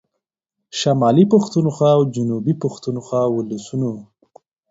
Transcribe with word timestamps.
شمالي 0.79 1.25
پښتونخوا 1.33 1.89
او 1.97 2.01
جنوبي 2.15 2.53
پښتونخوا 2.63 3.21
ولسونو 3.35 3.91